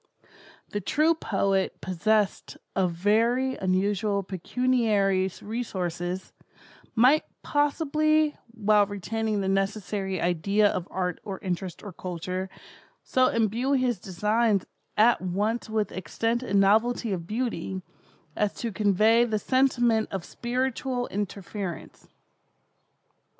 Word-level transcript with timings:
The 0.69 0.81
true 0.81 1.13
poet 1.13 1.79
possessed 1.79 2.57
of 2.75 2.91
very 2.91 3.55
unusual 3.57 4.23
pecuniary 4.23 5.31
resources, 5.43 6.33
might 6.95 7.23
possibly, 7.43 8.35
while 8.47 8.87
retaining 8.87 9.41
the 9.41 9.47
necessary 9.47 10.19
idea 10.19 10.67
of 10.67 10.87
art 10.89 11.21
or 11.23 11.37
interest 11.43 11.83
or 11.83 11.93
culture, 11.93 12.49
so 13.03 13.27
imbue 13.27 13.73
his 13.73 13.99
designs 13.99 14.65
at 14.97 15.21
once 15.21 15.69
with 15.69 15.91
extent 15.91 16.41
and 16.41 16.59
novelty 16.59 17.13
of 17.13 17.27
Beauty, 17.27 17.83
as 18.35 18.55
to 18.55 18.71
convey 18.71 19.23
the 19.23 19.37
sentiment 19.37 20.11
of 20.11 20.25
spiritual 20.25 21.05
interference. 21.09 22.07